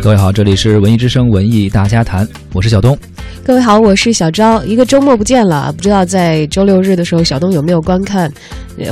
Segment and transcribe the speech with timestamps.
[0.00, 2.96] 各位好，这里是文艺之声文艺大家谈，我是小东。
[3.44, 4.64] 各位好，我是小昭。
[4.64, 8.32] 一个周末不见了，不知道在周六日的时候，小东有没有观看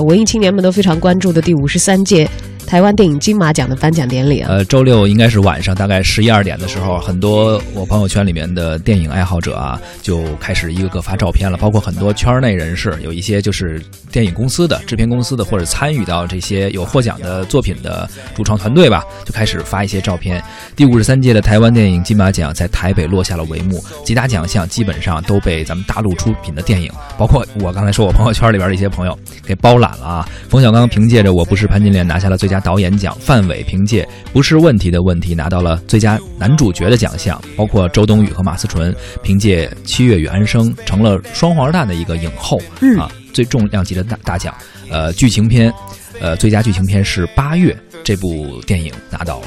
[0.05, 2.29] 文艺青年们都非常关注的第五十三届
[2.67, 4.41] 台湾电影金马奖的颁奖典礼？
[4.41, 20.43] 呃，周六应该是晚上大概十一二点的时候，很多我朋友圈里面的电影爱好者啊，就开始一个个发照片了，包括很多圈内人士，有一些就是电影公司的制片公司的，或者参与到这些有获奖的作品的主创团队吧，就开始发一些照片。
[20.75, 30.29] 第五十三届的台湾电影金马奖在台北落下了帷幕，几大奖项基本上都被咱们大陆出品的电影，包括我刚才说我朋友圈里边的一些朋友给包揽了啊。
[30.49, 44.55] 冯小刚凭借着《我不是潘金莲》拿下了最佳导演奖，范伟凭借《不是问题的问题》拿到了最佳男主角的奖项，包括周冬雨和马思纯凭借《七月与安生》成了双黄蛋的一个影后嗯啊，最重量级的大大奖。
[44.91, 45.73] 呃，剧情片，
[46.21, 47.73] 呃，最佳剧情片是《八月》
[48.05, 49.47] 这部电影拿到了。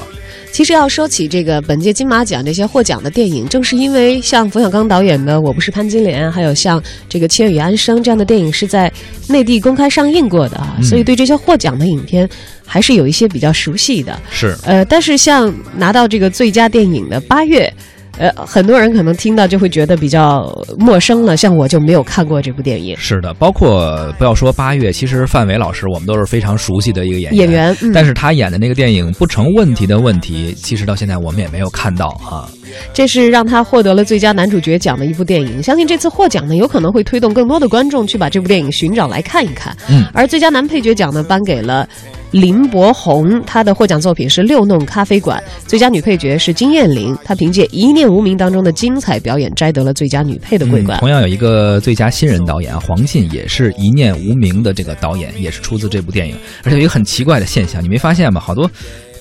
[0.52, 8.92] 其实要说起这个本届金马奖这些获奖的电影，正是因为像冯小刚导演的《我不是潘金莲》，还有像这个《千与安生》这样的电影是在
[9.28, 12.28] 内地公开上映过的啊，嗯所以对这些获奖的影片
[12.66, 14.20] 还是有一些比较熟悉的。
[14.30, 17.72] 是，呃，但是像拿到这个最佳电影的《八月》，
[18.18, 21.36] 呃，很多人可能听到就会觉得比较陌生了。
[21.36, 22.96] 像我就没有看过这部电影。
[22.96, 27.40] 是的，包括不要说八月，其实范伟老师我们都是非常熟悉的一个演员。
[27.40, 32.48] 演员，嗯，但是他演的那个电影不成问题的问题，其实到现在我们也没有看到啊。
[32.92, 35.62] 这是让他获得了最佳男主角奖的一部电影。
[35.62, 39.76] 相信这次获奖呢，有可能会推动更多的观众去把这部电影寻找来看一看。
[39.88, 41.88] 嗯，而最佳男配角奖呢，颁给了
[42.30, 45.42] 林柏宏，他的获奖作品是《六弄咖啡馆》。
[45.68, 50.98] 最佳女配角是金燕玲，她凭借《一念无名》当中的精彩表演摘得了最佳女配的桂冠。
[50.98, 56.36] 嗯同样有一个最佳新人导演黄信，也是一念无名的这个导演，也是出自这部电影。
[56.62, 58.40] 而且有一个很奇怪的现象，你没发现吗？
[58.40, 58.70] 好多。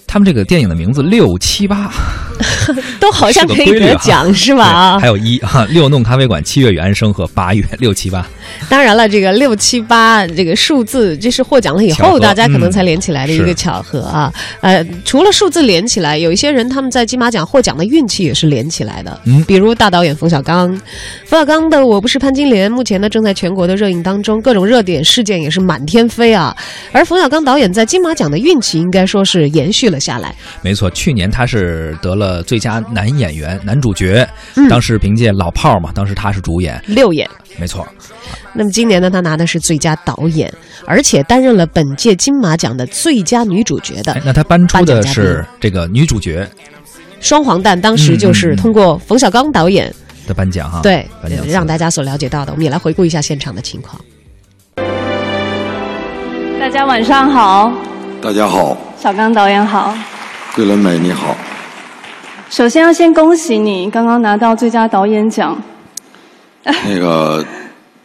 [0.06, 1.92] 他们这个电影的名字六七八，
[3.00, 4.64] 都好像可以得奖是吧？
[4.66, 8.26] 啊，还有一哈六弄咖啡馆、七月与安生和八月六七八。
[8.68, 14.34] 当然了，这个六七八这个数字，这是获奖了以后大家可能才连起来的一个巧合啊。
[14.62, 19.20] 呃，除了数字连起来，有一些人他们在金马奖获奖的运气也是连起来的。
[19.26, 20.70] 嗯，比如大导演冯小刚，
[21.26, 26.56] 冯小刚的《我不是潘金莲》目前呢正在全国的热映当中，各种热点事件也是满天飞啊。
[26.92, 30.34] 而冯小刚导演在金马奖的运气应该说是延续了下来。
[30.62, 37.30] 没错，去年他是得了最佳男演员、男主角，嗯、当时凭借《老炮儿》嘛，当时他是主演六演，
[37.60, 37.88] 没错。
[38.54, 40.52] 那么今年呢，他拿的是最佳导演，
[40.86, 44.16] 而且担任了本届金马奖的最佳女主角的。
[44.26, 46.48] 那他颁出的是这个女主角
[47.20, 49.94] 双黄蛋，当时就是通过冯小刚导演
[50.28, 51.08] 的颁奖哈，对，
[51.48, 52.52] 让大家所了解到的。
[52.52, 54.00] 我们也来回顾一下现场的情况。
[56.60, 57.72] 大家晚上好。
[58.22, 58.78] 大家好。
[59.02, 59.96] 小刚导演好。
[60.56, 61.36] 桂纶镁你好。
[62.50, 65.56] 首先要先恭喜你刚刚拿到最佳导演奖。
[66.64, 67.46] 那个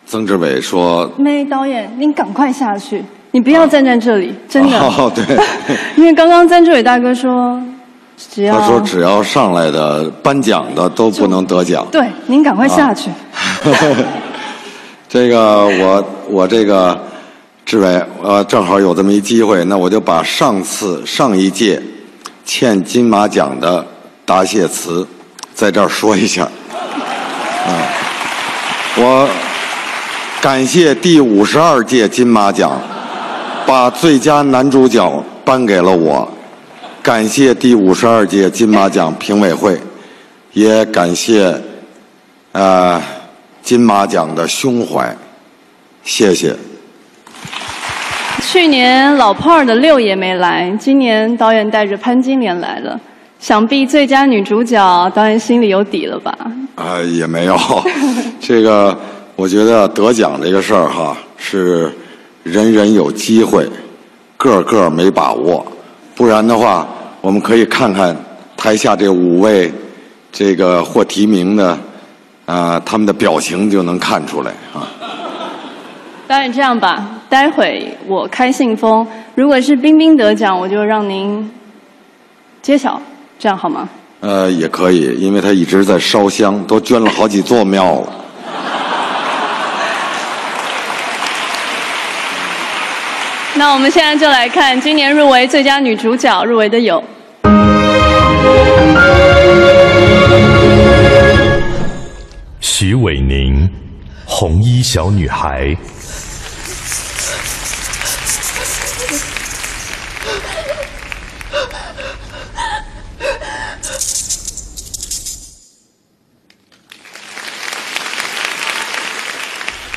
[0.06, 4.76] 曾志伟说： “梅导演，您赶快下去，你不要站在这里，真的。
[4.78, 5.24] ”哦，对。
[5.96, 7.58] 因为刚刚曾志伟大哥说，
[8.18, 11.86] 只要他说只要上来的颁奖的都不能得奖。
[11.90, 13.08] 对，您赶快下去。
[13.08, 13.16] 啊、
[15.08, 17.00] 这个我我这个
[17.64, 21.82] 志伟呃正好有这么一机会，那我就把上次上一届
[22.44, 23.84] 欠金马奖的
[24.24, 25.06] 答谢词
[25.54, 26.44] 在这儿说一下。
[26.44, 27.84] 啊。
[28.96, 29.28] 我
[30.40, 32.80] 感谢第五十二届金马奖
[33.66, 36.28] 把最佳男主角颁给了我，
[37.02, 39.80] 感谢第五十二届金马奖评委会，
[40.52, 41.60] 也感谢
[42.52, 43.02] 呃
[43.62, 45.16] 金马奖的胸怀，
[46.04, 46.54] 谢谢。
[48.42, 53.00] 去年老炮儿的六爷没来，今年导演带着潘金莲来了，
[53.44, 56.34] 想必最佳女主角导演心里有底了吧？
[56.76, 57.54] 啊、呃，也没有，
[58.40, 58.98] 这个
[59.36, 61.92] 我觉得得奖这个事儿哈，是
[62.42, 63.68] 人人有机会，
[64.38, 65.62] 个个没把握。
[66.14, 66.88] 不然的话，
[67.20, 68.16] 我们可以看看
[68.56, 69.70] 台下这五位
[70.32, 71.68] 这个获提名的
[72.46, 74.88] 啊、呃，他们的表情就能看出来啊。
[76.26, 81.50] 导演这样吧，待会我开信封，如果是冰冰得奖，我就让您
[82.62, 82.98] 揭晓，
[83.44, 83.86] 这样好吗？
[84.20, 88.08] 呃，也可以，因为他一直在烧香，都捐了好几座庙了。
[93.52, 97.04] 那我们现在就来看今年入围最佳女主角入围的有。
[102.60, 103.68] 徐伟宁，
[104.24, 105.66] 《红衣小女孩》。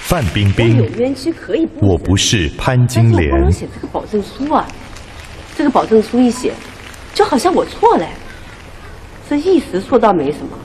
[0.07, 3.51] 范冰我有冰，冤屈可以不我不是潘金莲是我不能。
[3.51, 4.65] 写这个保证书啊！
[5.57, 6.54] 这个保证书一写，
[7.13, 8.07] 就好像我错了，
[9.30, 10.57] 这一时错倒没什么，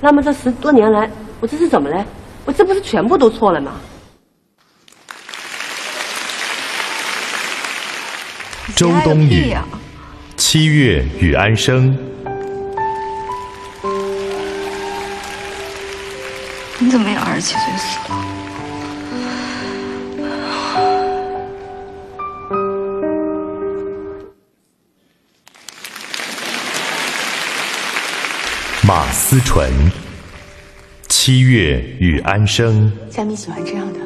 [0.00, 1.10] 那么这十多年来，
[1.40, 2.06] 我这是怎么了？
[2.44, 3.72] 我这不是全部都错了吗？
[8.76, 9.52] 周冬雨，
[10.36, 11.98] 七月与安生。
[16.78, 18.43] 你怎么也二十七岁死了？
[28.86, 29.72] 马思纯，
[31.08, 32.92] 七月与安生。
[33.10, 33.98] 佳敏喜欢这样的。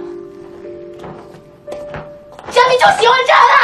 [2.48, 3.56] 佳明就喜欢这样的，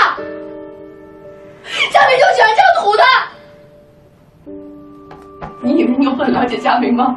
[1.92, 3.02] 佳明就喜欢这样土的。
[5.62, 7.14] 你以为你有很了解佳明吗？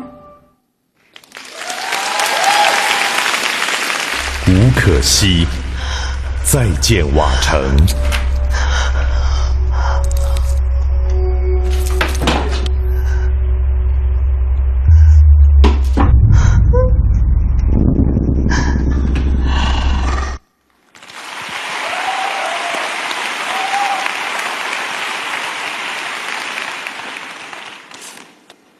[4.48, 5.48] 吴可惜，
[6.44, 7.76] 再见瓦城。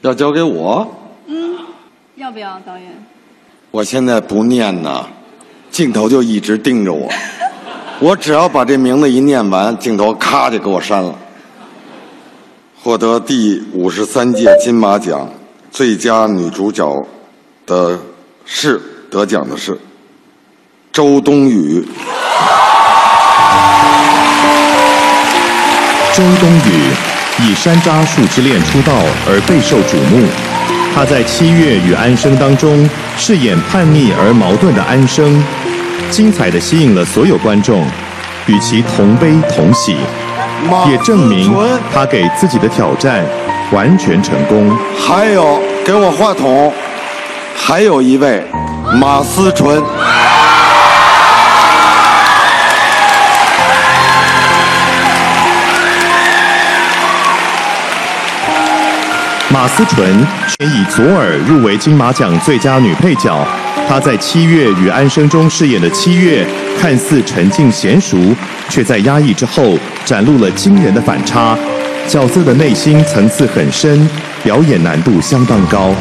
[0.08, 0.88] 要交给我，
[1.28, 1.58] 嗯
[2.16, 2.86] 要不要导演？
[3.72, 5.06] 我现在不念呢，
[5.70, 7.12] 镜头就一直盯着我。
[8.00, 11.14] 我只要把这名字一念完，镜头咔就给我删了。
[12.82, 15.30] 获得第五十三届金马奖
[15.70, 17.06] 最佳女主角
[17.66, 18.00] 的
[18.46, 18.82] 是
[19.12, 19.78] 得奖的是
[20.94, 21.86] 周冬雨。
[26.16, 26.94] 周冬雨
[27.40, 28.94] 以《山楂树之恋》出道
[29.28, 30.28] 而备受瞩目。
[30.96, 35.44] 他在《七月与安生》当中饰演叛逆而矛盾的安生，
[36.10, 37.86] 精彩的吸引了所有观众，
[38.48, 39.96] 与其同悲同喜，
[40.90, 41.56] 也证明
[41.94, 43.24] 他给自己的挑战
[43.72, 44.76] 完全成功。
[45.00, 46.74] 还有，给我话筒，
[47.56, 48.44] 还有一位
[49.00, 49.84] 马思纯。
[59.58, 60.06] 马思纯
[60.48, 63.44] 却以左耳入围金马奖最佳女配角。
[63.90, 66.46] 她在《七月与安生》中饰演的七月，
[66.80, 68.16] 看似沉静娴熟，
[68.70, 69.76] 却在压抑之后
[70.06, 71.58] 展露了惊人的反差。
[72.08, 74.08] 角色的内心层次很深，
[74.44, 75.92] 表演难度相当高。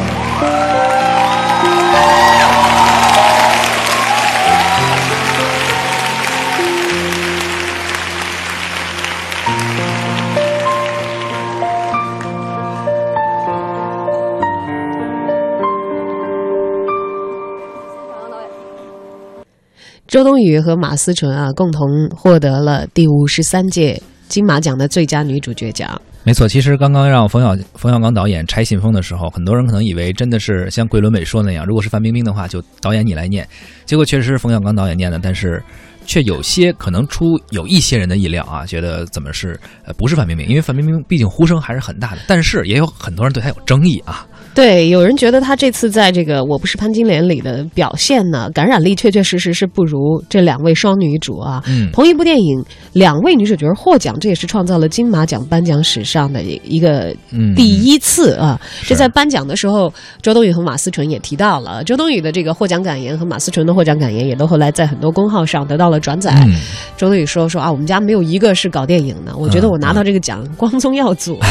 [20.07, 26.01] 周冬雨和马思纯啊，共同获得了第五十三届金马奖的最佳女主角奖。
[26.23, 33.45] 没错，其实刚刚让冯小冯小刚导演拆信封的时候，很多人可能以为真的是像桂纶镁说那样，如果是范冰冰的话，就导演你来念。
[33.85, 35.61] 结果确实是冯小刚导演念的，但是
[36.05, 44.25] 却有些可能出有一些人的意料啊，觉得怎么是呃不是范冰冰，因为范冰冰毕竟呼声还是很大的，但是也有很多人对她有争议啊。
[44.57, 51.61] 对，有人觉得他这次在这个《我不是潘金莲》里的表现呢，感染力确确实实是不如这两位双女主啊。
[51.67, 58.59] 嗯同一部电影，两位女主角获奖，这也是创造了金马奖颁奖史上的一一个嗯第一次啊。
[58.81, 66.33] 是这在颁奖的时候，周冬雨和马思纯也提到了，周冬雨的这个获奖感言和马思纯的获奖感言，也都后来在很多公号上得到了转载。
[66.47, 66.55] 嗯
[66.97, 71.37] 周冬雨说说啊，我们家没有一个是搞电影的，我觉得我拿到这个奖 光宗耀祖。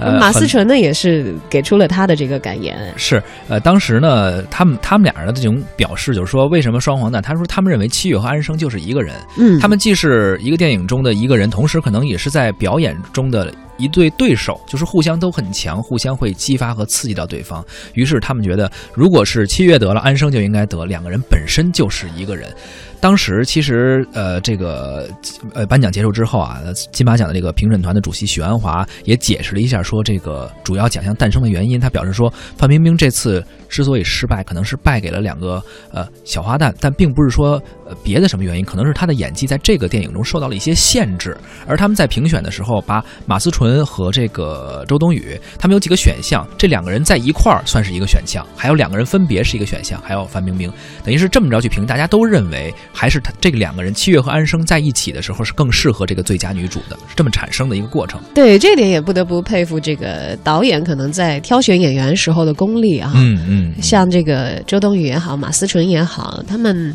[0.00, 2.78] 呃马思纯呢也是给出了他的这个一个感言。
[2.96, 7.20] 是，呃，当时呢，他们他们俩人的这种表示，就是说为什么双黄蛋？
[7.20, 17.64] 他说他们认为七月和安生就是一个人，嗯，他们既是一个电影中的一个人，同时可能也是在表演中的一对对手，就是互相都很强，互相会激发和刺激到对方。
[17.94, 22.52] 于是他们觉得，如果是七月得了，安生就应该得，两个人本身就是一个人。
[23.00, 25.08] 当时其实呃，这个
[25.54, 26.60] 呃颁奖结束之后啊，
[26.92, 31.80] 金马奖的这个评审团的主席许鞍华也解释了一下，说这个主要奖项诞生的原因。
[31.80, 37.52] 他表示说，范冰冰这次之所以失败，可能是败给了两个呃小花旦，但并不是说
[37.86, 41.34] 呃别的什么原因，可能是她的演技在这个电影中受到了一些限制。
[41.66, 50.72] 而他们在评选的时候，把马思纯淳和这个周冬雨，他们有几个选项，这两个人在一块儿算是一个选项，还有两个人分别是一个选项，还有范冰冰，
[51.04, 58.20] 等于是这么着去评，大家都认为还是他这个两个人七月和安生在一起的时候是更适合这个最佳女主的，是这么产生的一个过程。
[58.34, 63.12] 对这点也不得不佩服这个导演可能在挑选演员时候的功力啊。
[63.14, 66.94] 嗯嗯，像这个周冬雨也好，马思纯也好，他们。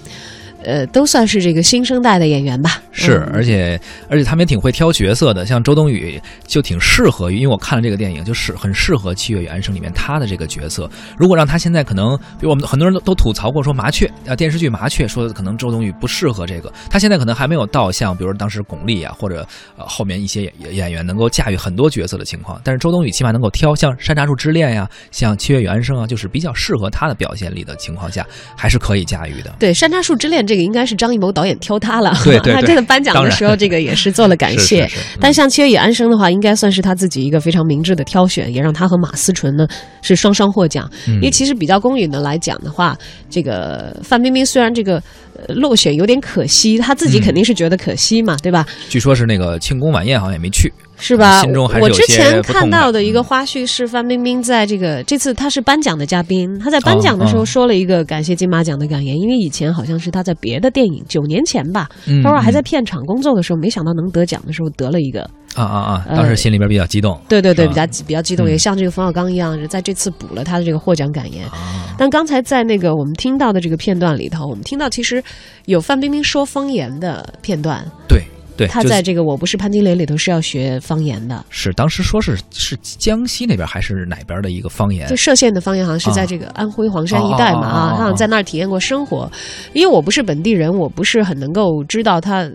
[0.66, 2.82] 呃，都算是这个新生代的演员吧。
[2.92, 3.80] 是，嗯而且
[4.10, 10.90] 而且他们也挺会挑角色的，像周冬雨就挺适合于，因为我看了这个电影，就是很适合《七月与安生》里面她的这个角色。
[11.18, 19.46] 如果让她现在可能，比如我们很多人都都吐槽过说麻雀啊，电视剧麻雀说可能周冬雨不适合这个，她现在可能还没有到像比如当时巩俐啊或者
[19.78, 29.54] 呃后面一些演演员能够驾驭很多角色的情况，但是周冬雨起码能够挑，像《山楂树之恋》呀，像《七月与安生》啊，就是比较适合她的表现力的情况下，还是可以驾驭的。
[29.60, 34.88] 对《山楂树之恋》这个应该是张艺谋导演挑他了，对对 对他这个颁奖的时候，这个也是做了感谢。
[34.88, 39.68] 是是是嗯但像《七月与安生》的话，应该算是他自己一个非常明智的挑选，也让他和马思纯呢
[40.02, 40.90] 是双双获奖。
[41.08, 42.98] 嗯因为其实比较公允的来讲的话，
[43.30, 45.02] 这个范冰冰虽然这个。
[45.38, 48.66] 呃落选有点可惜，她自己肯定是觉得可惜嘛，对吧？
[48.88, 51.42] 据说是那个庆功晚宴好像也没去，是吧？
[51.42, 65.28] 心中还是我之前看到的一个花絮是范冰冰在这个这次她是颁奖的嘉宾，她在颁奖的时候说了一个感谢金马奖的感言，因为以前好像是她在别的电影九年前吧，嗯她说还在嗯片场工作的时候，没想到能得奖的时候得了一个。
[65.56, 66.06] 啊啊啊！
[66.10, 67.18] 呃当时心里边比较激动。
[67.30, 71.46] 对对对，比较比较激动，嗯也像这个冯小刚一样，在这次补了他的这个获奖感言。
[71.48, 75.24] 啊但刚才在那个我们听到的这个片段里头，我们听到其实
[75.66, 78.22] 有范冰冰说方言的片段，对
[78.58, 81.46] 对，他在这个《我不是潘金莲》里头是要学方言的。
[81.50, 85.16] 是当时说是是江西那边还是哪边的一个方言就？
[85.16, 89.30] 歙县的方言好像是在这个安徽黄山一带嘛啊，他好像在那儿体验过生活。
[89.74, 92.50] 因为我不是本地人，我不是很能够知道他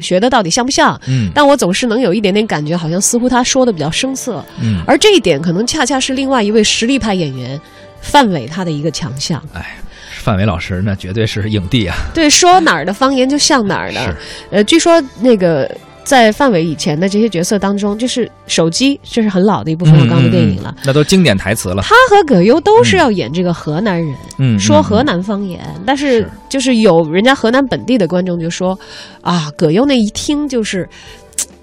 [0.00, 4.44] 学的到底像不像，嗯但我总是能有一点点感觉，好像似乎他说的比较生涩。
[4.60, 7.58] 嗯，而这一点可能恰恰是另外一位实力派演员
[8.00, 9.42] 范伟他的一个强项。
[9.54, 9.78] 哎，
[10.26, 11.94] 范伟老师那绝对是影帝啊！
[12.12, 14.16] 对，说哪儿的方言就像哪儿的。
[14.50, 15.70] 呃，据说那个
[16.02, 20.70] 在范伟以前的这些角色当中，就是手机，这是很老的一部冯小刚的电影了。
[20.70, 21.80] 嗯嗯嗯那都经典台词了。
[21.80, 28.76] 他和葛优都是要演这个河南人，嗯，嗯说河南方言，但是是就是有人家河南本地的观众就说，
[29.20, 30.88] 啊，葛优那一听就是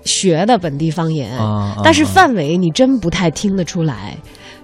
[0.06, 1.38] 学的本地方言，
[1.84, 4.16] 但是啊范伟你真不太听得出来。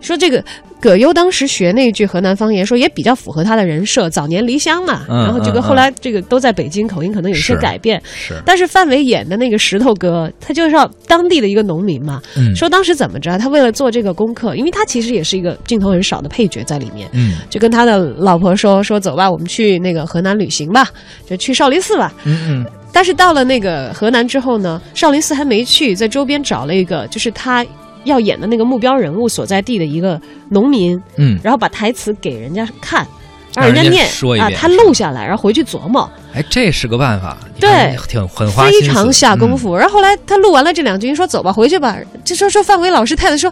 [0.01, 0.43] 说这个
[0.79, 8.01] 葛优当时学那句河南方言，说也比较符合他的人设，早年离乡嘛，嗯然后这个嗯后来这个都在北京，口音可能有一些改变。
[8.05, 20.87] 是但是范伟演的那个石头哥，他就是要当地的一个农民嘛，嗯说当时怎么着，他为了做这个功课，因为他其实也是一个镜头很少的配角在里面，嗯就跟他的老婆说说走吧，我们去那个河南旅行吧，
[21.29, 22.13] 就去少林寺吧。
[22.23, 27.63] 嗯嗯但是到了那个河南之后呢，少林寺还没去，在周边找了一个就是他
[28.03, 33.07] 要演的那个目标人物所在地的一个农民，嗯，然后把台词给人家看，
[33.55, 36.09] 让人家念啊，说一遍他录下来，然后回去琢磨。
[36.33, 39.51] 哎，这是个办法，对挺很花非常下功。
[39.51, 39.75] 嗯夫。
[39.75, 41.97] 然后后来他录完了这两句，说走吧，回去吧。
[42.23, 43.51] 就说说范伟老师太太说，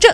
[0.00, 0.12] 这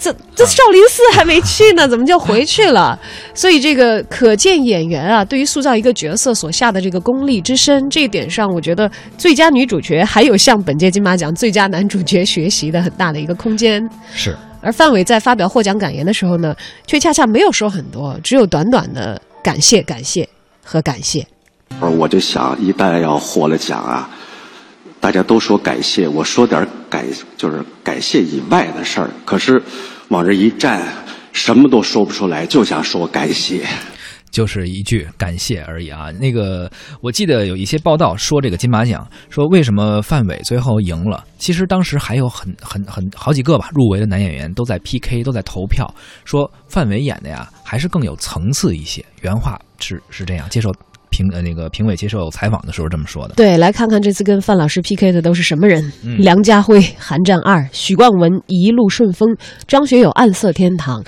[0.00, 2.98] 这这少林寺还没去呢，怎么就回去了？
[3.34, 13.86] 所以这个可见演员啊，对于塑造一个角色所下的这个功力之深，这一点上，我觉得最佳女主角还有向本届金马奖最佳男主角学习的很大的一个空间。
[14.14, 16.54] 是而范伟在发表获奖感言的时候呢，
[16.86, 20.26] 却恰恰没有说很多，只有短短的感谢、感谢
[20.64, 21.26] 和感谢。
[21.78, 24.08] 而我就想，一旦要获了奖啊，
[25.00, 27.04] 大家都说感谢，我说点感，
[27.36, 29.10] 就是感谢以外的事儿。
[29.24, 29.60] 可是
[30.08, 30.86] 往这一站，
[31.32, 33.64] 什么都说不出来，就想说感谢。
[34.30, 36.12] 就是一句感谢而已啊。
[36.12, 41.24] 那个我记得有一些报道说，这个金马奖说为什么范伟最后赢了？
[41.36, 45.92] 其实当时还有很很很好几个吧入围的男演员都在 PK 都在投票，
[46.24, 49.04] 说范伟演的呀还是更有层次一些。
[49.22, 50.72] 原话是是这样，接受
[51.20, 53.34] 评呃那个评委接受采访的时候这么说的。
[53.34, 59.28] 对，来看看这次跟范老师 PK 的都是什么人：嗯梁家辉《寒战二》，许冠文《一路顺风》，
[59.66, 61.02] 张学友《暗色天堂》。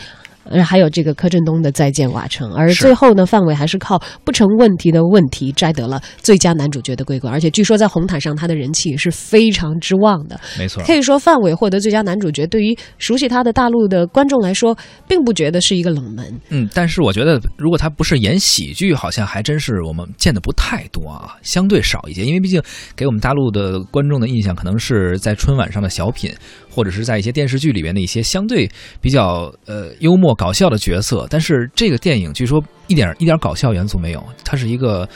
[0.45, 10.41] 呃，还有这个柯震东的《再见瓦城》，而最后呢，范伟还是靠不成问题的问题摘得了最佳男主角的桂冠，而且据说在红毯上他的人气也是非常之旺的。
[10.59, 16.41] 没错，可以说，范伟获得最佳男主角，对于熟悉他的大陆的观众来说，并不觉得是一个冷门。
[16.49, 22.25] 嗯，但是我觉得，如果他不是演喜剧，好像还真是我们见的不太多啊，相对少一些。
[22.25, 22.61] 因为毕竟
[22.97, 26.33] 给我们大陆的观众的印象，可能是在春晚上的小品，
[26.73, 28.69] 或者是在一些电视剧里面的一些相对
[29.01, 31.27] 比较呃幽默搞笑的角色。
[31.29, 35.09] 但是这个电影据说一点一点搞笑元素没有，它是一个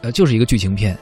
[0.00, 0.96] 呃就是一个剧情片。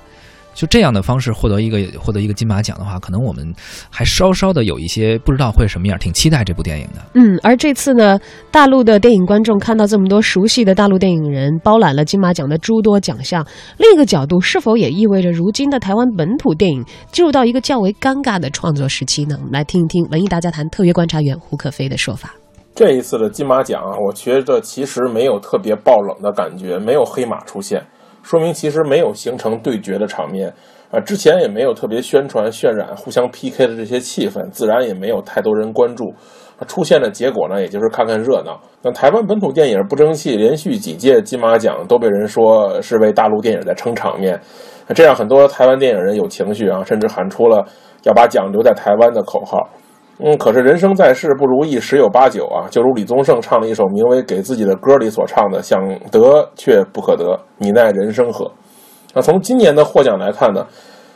[0.58, 3.54] 就这样的方式获得一个获得一个金马奖的话，可能我们
[3.88, 7.00] 还稍稍的有一些不知道会什么样，挺期待这部电影的。
[7.14, 8.18] 嗯，而这次呢，
[8.50, 13.46] 大陆的电影观众看到这么多熟悉的大陆电影人包揽了金马奖的诸多奖项，
[13.76, 19.36] 另一个角度是否也意味着如今的台湾本土电影进入到一个较为尴尬的创作时期呢？
[19.38, 22.34] 我们来听一听文艺大家谈特约观察员胡可飞的说法。
[22.74, 27.80] 这一次的金马奖啊，我觉得其实没有特别爆冷的感觉，没有黑马出现，
[28.28, 30.52] 说明其实没有形成对决的场面
[30.90, 31.00] 啊。
[31.00, 36.12] 之前也没有特别宣传渲染互相 PK 的这些气氛，自然也没有太多人关注。
[36.66, 38.60] 出现的结果呢，也就是看看热闹。
[38.82, 44.38] 那台湾本土电影不争气，连续几届金马奖都被人说是为大陆电影在撑场面，
[44.94, 47.64] 这让很多台湾电影人有情绪啊，甚至喊出了
[48.02, 49.66] 要把奖留在台湾的口号。
[50.20, 58.50] 嗯，可是人生在世不如意十有八九啊，就如李宗盛唱了一首名为《给自己的歌》里所唱的：“想得却不可得，你奈人生何？”
[59.14, 60.66] 那从今年的获奖来看呢，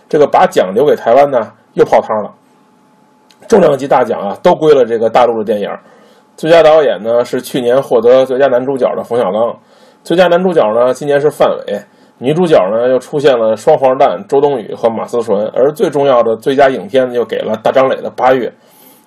[0.09, 2.33] 这个把奖留给台湾呢，又泡汤了。
[3.49, 5.69] 重量级大奖啊，都归了这个大陆的电影。
[6.37, 9.59] 最佳导演呢是去年获得最佳男主角的冯小刚，
[10.05, 11.83] 最佳男主角呢今年是范伟，
[12.19, 18.49] 女主角呢又出现了双黄蛋周冬雨和马思纯，而最重要的最佳影片又给了大张磊的《八月》。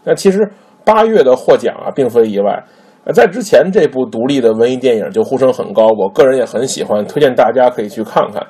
[0.06, 0.50] 那其实
[0.86, 2.64] 八月的获奖啊，并非意外。
[3.06, 8.42] 呃，在之前这部独立的文艺电影就呼声很高，我个人也很喜欢，推荐大家可以去看看。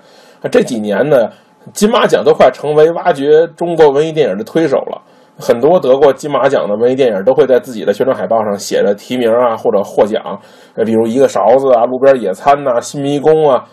[0.49, 1.27] 这几年呢，
[1.73, 5.01] 金马奖都快成为挖掘中国文艺电影的推手了。
[5.37, 10.23] 很多得过金马奖的文艺电影都会在自己的宣传海报上写着提名啊或者获奖。
[10.75, 13.65] 呃，比如一个勺子啊、路边野餐呐、新迷宫啊、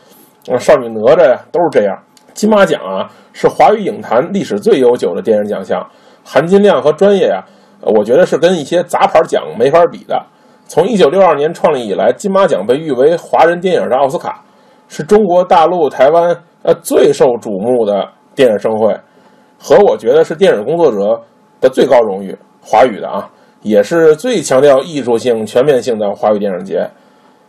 [0.59, 1.97] 少女哪吒呀，都是这样。
[2.35, 5.87] 金马奖啊，是华语影坛历史最悠久的电影奖项，
[6.25, 7.45] 含金量和专业啊。
[7.83, 10.25] 我觉得是跟一些杂牌奖没法比的。
[10.69, 14.43] 从一九六二年创立以来，金马奖被誉为华人电影的奥斯卡，
[14.89, 18.97] 是中国大陆、台湾呃最受瞩目的电影盛会，
[19.59, 21.21] 和我觉得是电影工作者
[21.61, 23.29] 的最高荣誉，华语的啊，
[23.61, 26.89] 也是最强调艺术性、全面性的华语电影节。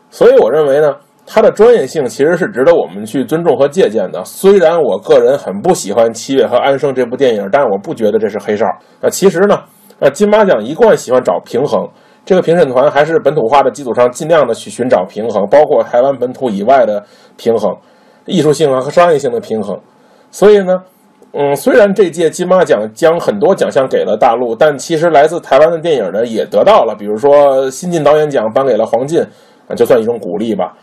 [0.09, 0.93] 所以我认为呢，
[1.25, 4.21] 它的专业性其实是值得我们去尊重和借鉴的。
[4.25, 8.65] 虽然我个人很不喜欢《七月》和《安生》这部电影，但是我不觉得这是黑哨。
[8.99, 9.61] 那，其实呢。
[9.99, 11.87] 那金马奖一贯喜欢找平衡，
[12.25, 17.03] 这个评审团还是本土化的基础上尽量的去寻找平衡，包括台湾本土以外的
[17.37, 17.75] 平衡，
[18.25, 19.79] 艺术性啊和商业性的平衡。
[20.31, 20.81] 所以呢，
[21.33, 29.21] 嗯，虽然这届金马奖将很多奖项给了大陆，但其实来自台湾的电影呢也得到了，比如说新晋导演奖颁给了黄晋，
[29.67, 30.73] 啊，就算一种鼓励吧。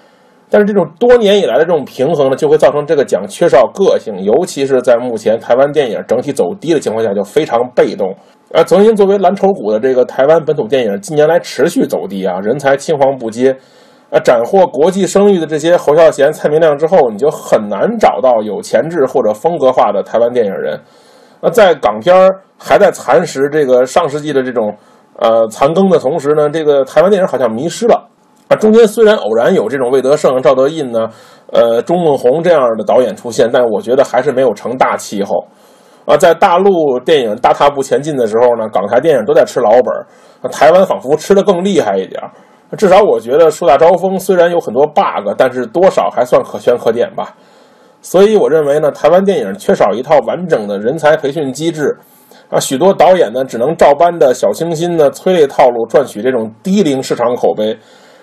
[0.53, 8.13] 但是这种多年以来的这种平衡呢，就会造成这个奖缺少个性，尤其是在目前台湾电影整体走低的情况下，就非常被动。
[8.53, 13.57] 啊，曾经作为蓝筹股的这个台湾本土电影，近年来持续走低啊，人才青黄不接。
[14.11, 20.77] 啊，斩获国际声誉的这些侯孝贤、蔡明亮之后，你就很难找到有潜质或者风格化的台湾电影人。
[21.41, 24.77] 那在港片还在蚕食这个上世纪的这种
[25.21, 28.09] 呃残羹的同时呢，这个台湾电影好像迷失了。
[28.49, 31.09] 啊，中间虽然偶然有这种魏德胜、赵德胤呢，
[31.53, 35.47] 呃，钟孟宏这样的导演出现，但我觉得还是没有成大气候。
[36.07, 42.21] 啊，在大陆电影大踏步前进的时候呢，港台电影都在吃老本，台湾仿佛吃的更厉害一点。
[42.77, 47.35] 至少我觉得《树大招风》虽然有很多 bug，但是多少还算可圈可点吧。
[48.01, 51.97] 所以我认为呢，台湾电影缺少一套完整的人才培训机制。
[52.49, 57.77] 啊，许多导演呢，只能照搬的小清新的催泪套路，赚取这种低龄市场口碑。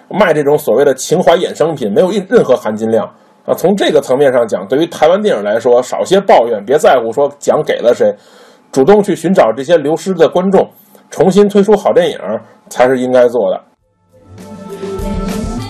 [0.10, 3.10] 卖这种所谓的情怀衍生品，没有任任何含金量
[3.48, 3.56] 啊！
[3.56, 8.14] 从这个层面上讲，对于台湾电影来说，少些抱怨，别在乎说奖给了谁，
[8.74, 10.70] 主动去寻找这些流失的观众，
[11.10, 12.20] 重新推出好电影，
[12.70, 13.64] 才是应该做的。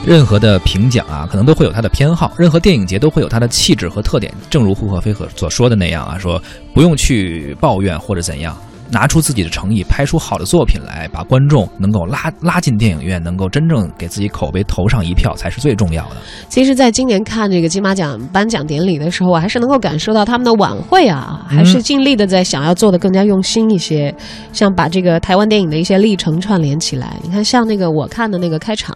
[0.03, 4.33] 任何的评奖啊，可能都会有它的偏好；任何电影节都会有它的气质和特点。
[4.49, 6.41] 正如胡可飞和所说的那样啊，说
[6.73, 8.57] 不用去抱怨或者怎样。
[8.89, 16.17] 拿出自己的诚意，拍出好的作品来，把观众能够拉拉进电影院，能够真正给自己口碑投上一票，才是最重要的。
[16.47, 24.13] 其实，在今年看这个金马奖颁奖典礼的时候，我还是能够感受到他们的晚会啊，还是尽力的在想要做的更加用心一些，
[24.53, 27.17] 像把这个台湾电影的一些历程串联起来。
[27.23, 28.95] 你看，像那个我看的那个开场，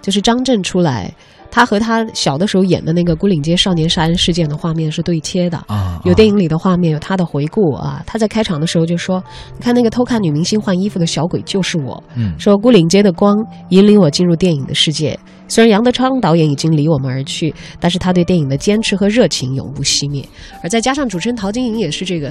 [0.00, 1.12] 就是张震出来。
[1.56, 8.04] 他和他小的时候演的那个孤岭街少年杀人事件的画面是对切的啊，有电影里的画面，有他的回顾啊。
[8.06, 9.24] 他在开场的时候就说
[9.56, 13.34] ：“你看那个偷看女明星换衣服的小鬼就是我。”嗯，说孤岭街的光
[13.70, 15.18] 引领我进入电影的世界。
[15.48, 20.22] 虽然杨德昌导演已经离我们而去，但是他对电影的坚持和热情永不熄灭。
[20.62, 22.30] 而再加上主持人陶晶莹也是这个。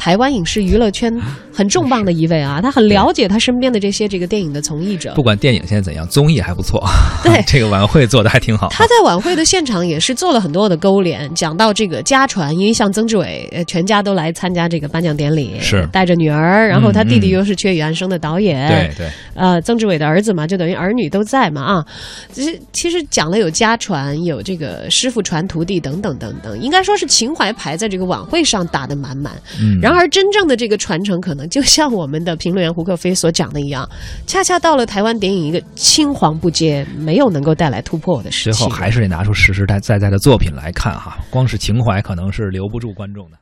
[0.00, 1.14] 台湾影视娱乐圈
[1.52, 5.22] 很重磅的一位啊，他很了解他身边的这些这个电影的从艺者不。
[5.22, 6.82] 管电影现在怎样，综艺还不错。
[7.22, 8.70] 对 这个晚会做的还挺好。
[8.70, 21.84] 他在晚会的现场也是做了很多的勾连，讲到这个家传，因为像曾志伟，呃，全家都来参加这个颁奖典礼，是带着女儿，然后他弟弟又是《缺语安生》的导演，对对，呃，曾志伟的儿子嘛，就等于儿女都在嘛啊。
[22.32, 29.34] 其实其实讲了有家传，有这个师傅传徒弟等等等等，应该说是情怀牌在这个晚会上打的满满。
[29.60, 33.84] 嗯然然而真正的这个传承，可能就像我们的评论员胡克飞所讲的一样，
[34.24, 38.56] 恰恰到了台湾电影一个青黄不接，没有能够带来突破的时候。
[38.56, 43.36] 最后还是得拿出实实在在的作品来看哈，光是情怀可能是留不住观众的。